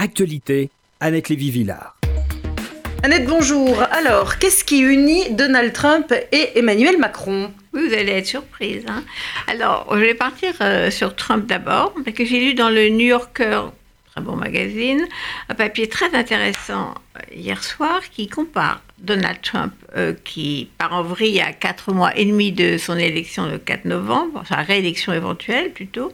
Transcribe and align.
Actualité, 0.00 0.70
Annette 1.00 1.28
Lévy-Villard. 1.28 1.96
Annette, 3.02 3.26
bonjour. 3.26 3.82
Alors, 3.90 4.38
qu'est-ce 4.38 4.62
qui 4.62 4.78
unit 4.78 5.30
Donald 5.32 5.72
Trump 5.72 6.14
et 6.30 6.56
Emmanuel 6.56 6.98
Macron? 6.98 7.52
Vous 7.72 7.92
allez 7.92 8.12
être 8.12 8.26
surprise. 8.26 8.84
Hein. 8.86 9.02
Alors, 9.48 9.88
je 9.92 9.98
vais 9.98 10.14
partir 10.14 10.54
euh, 10.60 10.92
sur 10.92 11.16
Trump 11.16 11.46
d'abord, 11.46 11.94
parce 12.04 12.16
que 12.16 12.24
j'ai 12.24 12.38
lu 12.38 12.54
dans 12.54 12.70
le 12.70 12.90
New 12.90 13.06
Yorker, 13.06 13.72
très 14.18 14.24
bon 14.24 14.36
magazine, 14.36 15.06
un 15.48 15.54
papier 15.54 15.88
très 15.88 16.12
intéressant 16.14 16.94
euh, 17.16 17.20
hier 17.32 17.62
soir 17.62 18.00
qui 18.10 18.28
compare 18.28 18.82
Donald 18.98 19.40
Trump, 19.42 19.72
euh, 19.96 20.12
qui 20.24 20.68
part 20.76 20.92
en 20.92 21.02
vrille 21.02 21.40
à 21.40 21.52
quatre 21.52 21.92
mois 21.92 22.16
et 22.16 22.24
demi 22.24 22.50
de 22.50 22.78
son 22.78 22.96
élection 22.96 23.46
le 23.46 23.58
4 23.58 23.84
novembre, 23.84 24.42
sa 24.48 24.56
réélection 24.56 25.12
éventuelle 25.12 25.72
plutôt, 25.72 26.12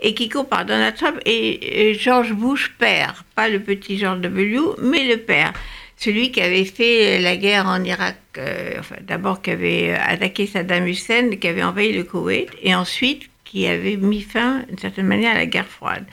et 0.00 0.14
qui 0.14 0.28
compare 0.28 0.64
Donald 0.64 0.94
Trump 0.94 1.18
et 1.26 1.96
George 1.98 2.34
Bush 2.34 2.72
père, 2.78 3.24
pas 3.34 3.48
le 3.48 3.58
petit 3.58 3.98
George 3.98 4.20
W, 4.20 4.60
mais 4.80 5.04
le 5.08 5.16
père. 5.16 5.52
Celui 5.96 6.30
qui 6.30 6.40
avait 6.40 6.64
fait 6.64 7.18
la 7.18 7.36
guerre 7.36 7.66
en 7.66 7.82
Irak, 7.82 8.16
euh, 8.38 8.80
d'abord 9.02 9.42
qui 9.42 9.50
avait 9.50 9.92
attaqué 9.92 10.46
Saddam 10.46 10.86
Hussein, 10.86 11.30
qui 11.36 11.48
avait 11.48 11.64
envahi 11.64 11.92
le 11.92 12.04
Koweït, 12.04 12.48
et 12.62 12.74
ensuite 12.74 13.28
qui 13.50 13.66
avait 13.66 13.96
mis 13.96 14.20
fin, 14.20 14.62
d'une 14.68 14.78
certaine 14.78 15.06
manière, 15.06 15.32
à 15.32 15.38
la 15.38 15.46
guerre 15.46 15.66
froide. 15.66 16.06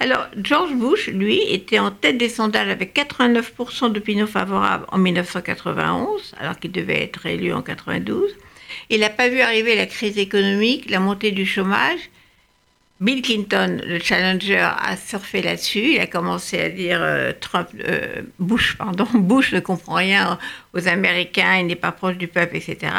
Alors, 0.00 0.26
George 0.42 0.74
Bush, 0.74 1.06
lui, 1.06 1.40
était 1.48 1.78
en 1.78 1.92
tête 1.92 2.18
des 2.18 2.28
sondages 2.28 2.68
avec 2.68 2.96
89% 2.96 3.92
d'opinion 3.92 4.26
favorable 4.26 4.86
en 4.88 4.98
1991, 4.98 6.34
alors 6.40 6.58
qu'il 6.58 6.72
devait 6.72 7.00
être 7.00 7.26
élu 7.26 7.52
en 7.52 7.62
92. 7.62 8.34
Il 8.88 9.00
n'a 9.00 9.10
pas 9.10 9.28
vu 9.28 9.40
arriver 9.40 9.76
la 9.76 9.86
crise 9.86 10.18
économique, 10.18 10.90
la 10.90 10.98
montée 10.98 11.30
du 11.30 11.46
chômage, 11.46 12.10
Bill 13.00 13.22
Clinton, 13.22 13.80
le 13.86 13.98
challenger, 13.98 14.58
a 14.58 14.94
surfé 14.94 15.40
là-dessus. 15.40 15.94
Il 15.94 16.00
a 16.00 16.06
commencé 16.06 16.60
à 16.60 16.68
dire 16.68 16.98
euh, 17.00 17.32
Trump, 17.40 17.68
euh, 17.88 18.20
Bush, 18.38 18.76
pardon, 18.76 19.06
Bush 19.14 19.52
ne 19.52 19.60
comprend 19.60 19.94
rien 19.94 20.38
aux 20.74 20.86
Américains, 20.86 21.56
il 21.60 21.66
n'est 21.68 21.76
pas 21.76 21.92
proche 21.92 22.18
du 22.18 22.28
peuple, 22.28 22.56
etc. 22.56 22.92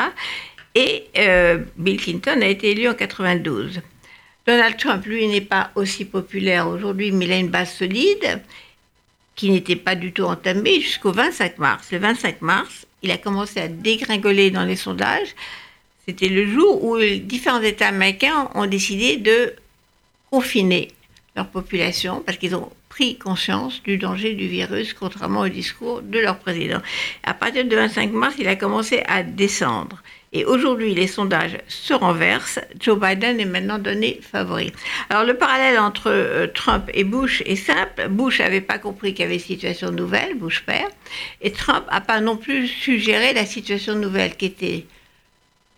Et 0.75 1.05
euh, 1.17 1.59
Bill 1.77 1.97
Clinton 1.97 2.39
a 2.41 2.47
été 2.47 2.71
élu 2.71 2.87
en 2.87 2.93
92. 2.93 3.81
Donald 4.47 4.77
Trump, 4.77 5.05
lui, 5.05 5.27
n'est 5.27 5.41
pas 5.41 5.71
aussi 5.75 6.05
populaire 6.05 6.67
aujourd'hui, 6.67 7.11
mais 7.11 7.25
il 7.25 7.31
a 7.31 7.37
une 7.37 7.49
base 7.49 7.73
solide 7.73 8.41
qui 9.35 9.49
n'était 9.49 9.75
pas 9.75 9.95
du 9.95 10.11
tout 10.11 10.23
entamée 10.23 10.81
jusqu'au 10.81 11.11
25 11.11 11.57
mars. 11.57 11.91
Le 11.91 11.99
25 11.99 12.41
mars, 12.41 12.85
il 13.01 13.11
a 13.11 13.17
commencé 13.17 13.59
à 13.59 13.67
dégringoler 13.67 14.51
dans 14.51 14.63
les 14.65 14.75
sondages. 14.75 15.35
C'était 16.07 16.29
le 16.29 16.47
jour 16.47 16.83
où 16.83 16.97
différents 16.99 17.61
États 17.61 17.89
américains 17.89 18.49
ont 18.55 18.65
décidé 18.65 19.17
de 19.17 19.53
confiner 20.29 20.89
leur 21.35 21.47
population 21.47 22.23
parce 22.25 22.37
qu'ils 22.37 22.55
ont 22.55 22.69
pris 22.91 23.17
conscience 23.17 23.81
du 23.83 23.97
danger 23.97 24.33
du 24.33 24.47
virus, 24.47 24.93
contrairement 24.93 25.41
au 25.41 25.47
discours 25.47 26.01
de 26.01 26.19
leur 26.19 26.37
président. 26.39 26.81
À 27.23 27.33
partir 27.33 27.63
du 27.63 27.73
25 27.73 28.11
mars, 28.11 28.35
il 28.37 28.49
a 28.49 28.57
commencé 28.57 29.01
à 29.07 29.23
descendre. 29.23 30.03
Et 30.33 30.43
aujourd'hui, 30.43 30.93
les 30.93 31.07
sondages 31.07 31.57
se 31.69 31.93
renversent. 31.93 32.59
Joe 32.77 32.99
Biden 32.99 33.39
est 33.39 33.45
maintenant 33.45 33.79
donné 33.79 34.19
favori. 34.21 34.73
Alors, 35.09 35.23
le 35.23 35.37
parallèle 35.37 35.79
entre 35.79 36.11
euh, 36.11 36.47
Trump 36.47 36.89
et 36.93 37.05
Bush 37.05 37.41
est 37.45 37.55
simple. 37.55 38.09
Bush 38.09 38.39
n'avait 38.39 38.59
pas 38.59 38.77
compris 38.77 39.13
qu'il 39.13 39.23
y 39.23 39.25
avait 39.25 39.35
une 39.35 39.41
situation 39.41 39.89
nouvelle, 39.91 40.35
Bush 40.35 40.63
père, 40.65 40.89
et 41.41 41.51
Trump 41.53 41.85
n'a 41.89 42.01
pas 42.01 42.19
non 42.19 42.35
plus 42.35 42.67
suggéré 42.67 43.33
la 43.33 43.45
situation 43.45 43.95
nouvelle 43.95 44.35
qui 44.35 44.47
était 44.47 44.85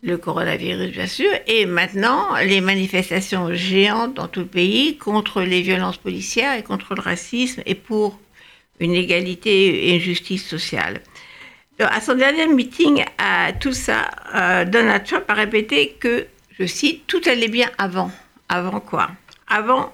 le 0.04 0.18
coronavirus, 0.18 0.92
bien 0.92 1.08
sûr, 1.08 1.32
et 1.48 1.66
maintenant 1.66 2.36
les 2.44 2.60
manifestations 2.60 3.54
géantes 3.54 4.16
dans 4.16 4.28
tout 4.28 4.42
le 4.42 4.46
pays 4.46 4.98
contre 4.98 5.42
les 5.42 5.62
violences 5.62 5.98
policières 5.98 6.58
et 6.58 6.62
contre 6.62 6.94
le 6.94 7.02
racisme 7.02 7.62
et 7.66 7.74
pour 7.74 8.20
une 8.80 8.94
égalité 8.94 9.88
et 9.88 9.96
une 9.96 10.02
justice 10.02 10.46
sociale. 10.46 11.02
à 11.80 12.02
son 12.02 12.16
dernier 12.16 12.48
meeting 12.48 13.06
à 13.18 13.54
tout 13.54 13.72
ça, 13.72 14.12
euh, 14.36 14.66
Donald 14.66 15.06
Trump 15.06 15.24
a 15.30 15.34
répété 15.34 15.96
que, 16.00 16.28
je 16.60 16.66
cite, 16.66 17.08
tout 17.08 17.22
allait 17.26 17.48
bien 17.48 17.70
avant. 17.78 18.12
Avant 18.50 18.82
quoi? 18.82 19.10
Avant 19.48 19.94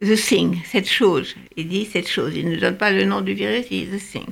the 0.00 0.16
thing, 0.16 0.58
cette 0.64 0.88
chose. 0.88 1.34
Il 1.56 1.68
dit 1.68 1.88
cette 1.90 2.08
chose. 2.08 2.36
Il 2.36 2.48
ne 2.48 2.56
donne 2.56 2.76
pas 2.76 2.90
le 2.90 3.04
nom 3.04 3.20
du 3.20 3.34
virus, 3.34 3.66
il 3.70 3.90
dit 3.90 3.98
the 3.98 4.12
thing. 4.12 4.26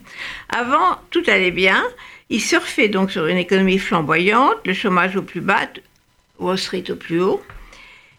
Avant, 0.49 0.99
tout 1.11 1.23
allait 1.27 1.51
bien. 1.51 1.85
Il 2.31 2.41
surfait 2.41 2.89
donc 2.89 3.11
sur 3.11 3.27
une 3.27 3.39
économie 3.39 3.79
flamboyante, 3.79 4.59
le 4.67 4.75
chômage 4.75 5.17
au 5.17 5.23
plus 5.23 5.41
bas, 5.41 5.69
Wall 6.39 6.59
Street 6.59 6.85
au 6.91 6.97
plus 6.97 7.21
haut. 7.21 7.43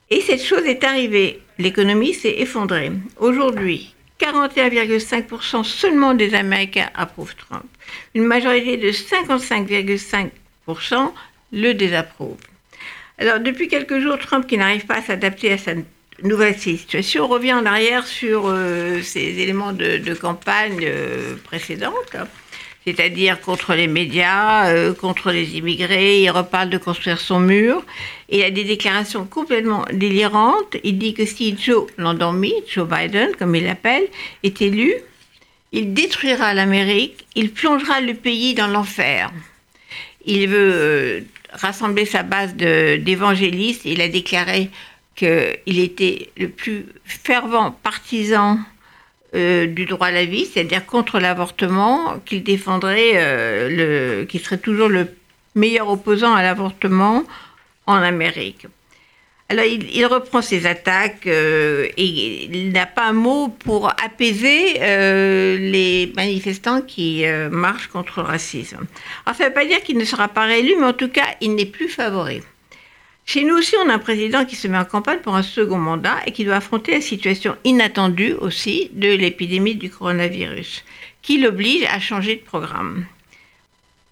Et 0.09 0.21
cette 0.21 0.43
chose 0.43 0.65
est 0.65 0.83
arrivée. 0.83 1.41
L'économie 1.59 2.15
s'est 2.15 2.39
effondrée. 2.39 2.91
Aujourd'hui, 3.17 3.93
41,5% 4.19 5.63
seulement 5.63 6.15
des 6.15 6.33
Américains 6.33 6.89
approuvent 6.95 7.35
Trump. 7.35 7.65
Une 8.15 8.25
majorité 8.25 8.77
de 8.77 8.91
55,5% 8.91 11.11
le 11.51 11.73
désapprouvent. 11.73 12.37
Alors, 13.17 13.39
depuis 13.39 13.67
quelques 13.67 13.99
jours, 13.99 14.17
Trump, 14.17 14.47
qui 14.47 14.57
n'arrive 14.57 14.85
pas 14.85 14.95
à 14.95 15.01
s'adapter 15.01 15.51
à 15.51 15.57
sa 15.57 15.73
nouvelle 16.23 16.57
situation, 16.57 17.27
revient 17.27 17.53
en 17.53 17.65
arrière 17.65 18.05
sur 18.07 18.47
euh, 18.47 19.01
ses 19.01 19.39
éléments 19.39 19.73
de, 19.73 20.13
campagne 20.13 20.79
euh, 20.83 21.35
précédentes 21.43 22.15
c'est-à-dire 22.85 23.39
contre 23.41 23.73
les 23.75 23.87
médias, 23.87 24.69
euh, 24.69 24.93
contre 24.93 25.31
les 25.31 25.57
immigrés. 25.57 26.21
Il 26.21 26.29
reparle 26.31 26.69
de 26.69 26.77
construire 26.77 27.19
son 27.19 27.39
mur. 27.39 27.83
il 28.29 28.41
a 28.43 28.51
des 28.51 28.63
déclarations 28.63 29.25
complètement 29.25 29.85
délirantes. 29.91 30.77
Il 30.83 30.97
dit 30.97 31.13
que 31.13 31.25
si 31.25 31.57
Joe, 31.57 31.87
l'endormi, 31.97 32.53
Joe 32.67 32.87
Biden, 32.87 33.31
comme 33.37 33.55
il 33.55 33.65
l'appelle, 33.65 34.07
est 34.43 34.61
élu, 34.61 34.93
il 35.71 35.93
détruira 35.93 36.53
l'Amérique, 36.53 37.27
il 37.35 37.51
plongera 37.51 38.01
le 38.01 38.15
pays 38.15 38.55
dans 38.55 38.67
l'enfer. 38.67 39.31
Il 40.25 40.47
veut 40.47 40.71
euh, 40.73 41.19
rassembler 41.51 42.05
sa 42.05 42.23
base 42.23 42.55
d'évangélistes. 42.55 43.85
Il 43.85 44.01
a 44.01 44.07
déclaré 44.07 44.69
qu'il 45.19 45.79
était 45.79 46.29
le 46.37 46.47
plus 46.47 46.85
fervent 47.03 47.71
partisan 47.83 48.57
euh, 49.35 49.67
du 49.67 49.85
droit 49.85 50.07
à 50.07 50.11
la 50.11 50.23
vie, 50.23 50.45
c'est-à-dire 50.45 50.85
contre 50.85 51.19
l'avortement, 51.19 52.19
qu'il 52.25 52.41
défendrait, 52.41 53.11
euh, 53.15 54.25
qu'il 54.25 54.39
serait 54.39 54.57
toujours 54.57 54.87
le 54.87 55.09
meilleur 55.55 55.89
opposant 55.89 56.33
à 56.33 56.41
l'avortement 56.41 57.23
en 57.85 57.95
Amérique. 57.95 58.67
Alors 59.49 59.65
il, 59.65 60.05
reprend 60.05 60.41
ses 60.41 60.67
attaques 60.67 61.25
euh, 61.25 61.87
et 61.97 62.45
il 62.45 62.71
n'a 62.71 62.85
pas 62.85 63.07
un 63.07 63.13
mot 63.13 63.47
pour 63.49 63.89
apaiser 63.89 64.75
les 64.79 66.13
manifestants 66.15 66.81
qui 66.81 67.25
marchent 67.51 67.87
contre 67.87 68.21
le 68.21 68.27
racisme. 68.27 68.85
Alors 69.25 69.35
ça 69.35 69.43
ne 69.43 69.49
veut 69.49 69.53
pas 69.53 69.65
dire 69.65 69.81
qu'il 69.81 69.97
ne 69.97 70.05
sera 70.05 70.27
pas 70.27 70.45
réélu, 70.45 70.75
mais 70.79 70.85
en 70.85 70.93
tout 70.93 71.09
cas, 71.09 71.25
il 71.41 71.55
n'est 71.55 71.65
plus 71.65 71.89
favori. 71.89 72.41
Chez 73.31 73.43
nous 73.43 73.55
aussi, 73.57 73.75
on 73.85 73.89
a 73.89 73.93
un 73.93 73.99
président 73.99 74.43
qui 74.43 74.55
se 74.55 74.67
met 74.67 74.79
en 74.79 74.85
campagne 74.85 75.19
pour 75.19 75.35
un 75.35 75.43
second 75.43 75.77
mandat 75.77 76.17
et 76.25 76.31
qui 76.31 76.45
doit 76.45 76.55
affronter 76.55 76.93
la 76.93 77.01
situation 77.01 77.55
inattendue 77.63 78.33
aussi 78.33 78.89
de 78.93 79.09
l'épidémie 79.09 79.75
du 79.75 79.91
coronavirus, 79.91 80.83
qui 81.21 81.37
l'oblige 81.37 81.85
à 81.91 81.99
changer 81.99 82.37
de 82.37 82.41
programme. 82.41 83.05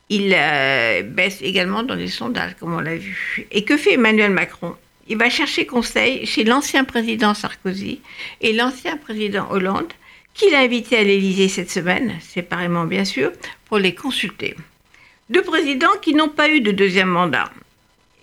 Il 0.09 0.35
euh, 0.38 1.01
baisse 1.01 1.41
également 1.41 1.81
dans 1.81 1.95
les 1.95 2.09
sondages, 2.09 2.53
comme 2.59 2.75
on 2.75 2.79
l'a 2.79 2.95
vu. 2.95 3.47
Et 3.50 3.63
que 3.63 3.75
fait 3.75 3.94
Emmanuel 3.94 4.29
Macron? 4.29 4.75
Il 5.07 5.17
va 5.17 5.31
chercher 5.31 5.66
conseil 5.66 6.27
chez 6.27 6.44
l'ancien 6.44 6.83
président 6.83 7.33
Sarkozy 7.33 8.01
et 8.41 8.53
l'ancien 8.53 8.97
président 8.97 9.47
Hollande, 9.50 9.91
qu'il 10.35 10.53
a 10.53 10.59
invité 10.59 10.95
à 10.95 11.03
l'Élysée 11.03 11.47
cette 11.47 11.72
semaine, 11.72 12.19
séparément 12.22 12.85
bien 12.85 13.03
sûr, 13.03 13.31
pour 13.66 13.79
les 13.79 13.95
consulter. 13.95 14.56
Deux 15.31 15.41
présidents 15.41 15.97
qui 16.03 16.13
n'ont 16.13 16.29
pas 16.29 16.50
eu 16.50 16.61
de 16.61 16.69
deuxième 16.69 17.09
mandat. 17.09 17.50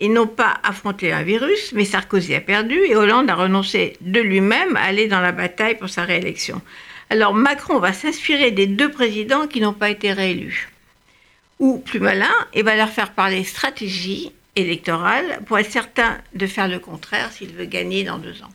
Ils 0.05 0.13
n'ont 0.13 0.27
pas 0.27 0.59
affronté 0.63 1.15
un 1.15 1.23
virus, 1.23 1.73
mais 1.73 1.87
Sarkozy 1.87 2.35
a 2.35 2.43
perdu 2.43 2.79
et 2.79 2.95
Hollande 2.95 3.31
a 3.31 3.35
renoncé 3.35 3.97
de 4.03 4.21
lui-même 4.21 4.77
à 4.77 4.83
aller 4.83 5.09
dans 5.09 5.23
la 5.23 5.33
bataille 5.33 5.79
pour 5.79 5.89
sa 5.89 6.03
réélection. 6.03 6.61
Alors 7.09 7.33
Macron 7.33 7.79
va 7.79 7.95
s'inspirer 7.95 8.51
des 8.51 8.67
deux 8.67 8.91
présidents 8.91 9.47
qui 9.47 9.63
n'ont 9.63 9.73
pas 9.73 9.89
été 9.89 10.13
réélus. 10.13 10.69
Ou 11.59 11.79
plus 11.79 12.01
malin, 12.01 12.35
il 12.55 12.65
va 12.65 12.77
leur 12.77 12.91
faire 12.91 13.13
parler 13.13 13.45
stratégie 13.45 14.31
électorale 14.57 15.41
pour 15.47 15.59
être 15.59 15.73
certain 15.73 16.19
de 16.35 16.47
faire 16.47 16.69
le 16.69 16.81
contraire 16.81 17.33
s'il 17.33 17.55
veut 17.55 17.65
gagner 17.65 18.05
dans 18.05 18.19
deux 18.19 18.43
ans. 18.43 18.55